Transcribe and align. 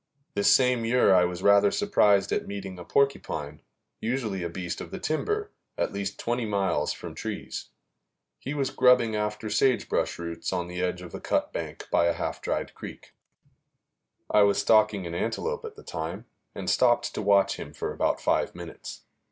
This 0.33 0.51
same 0.51 0.83
year 0.83 1.13
I 1.13 1.25
was 1.25 1.43
rather 1.43 1.69
surprised 1.69 2.31
at 2.31 2.47
meeting 2.47 2.79
a 2.79 2.83
porcupine, 2.83 3.61
usually 3.99 4.41
a 4.41 4.49
beast 4.49 4.81
of 4.81 4.89
the 4.89 4.97
timber, 4.97 5.51
at 5.77 5.93
least 5.93 6.17
twenty 6.19 6.47
miles 6.47 6.91
from 6.91 7.13
trees. 7.13 7.69
He 8.39 8.55
was 8.55 8.71
grubbing 8.71 9.15
after 9.15 9.47
sagebrush 9.47 10.17
roots 10.17 10.51
on 10.51 10.67
the 10.67 10.81
edge 10.81 11.03
of 11.03 11.13
a 11.13 11.19
cut 11.21 11.53
bank 11.53 11.87
by 11.91 12.05
a 12.07 12.13
half 12.13 12.41
dried 12.41 12.73
creek. 12.73 13.13
I 14.27 14.41
was 14.41 14.57
stalking 14.57 15.05
an 15.05 15.13
antelope 15.13 15.63
at 15.65 15.75
the 15.75 15.83
time, 15.83 16.25
and 16.55 16.67
stopped 16.67 17.13
to 17.13 17.21
watch 17.21 17.57
him 17.57 17.71
for 17.71 17.93
about 17.93 18.19
five 18.19 18.55
minutes. 18.55 19.03